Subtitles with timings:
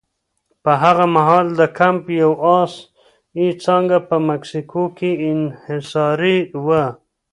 [0.63, 2.73] په هغه مهال د کمپ یو اس
[3.37, 6.83] اې څانګه په مکسیکو کې انحصاري وه.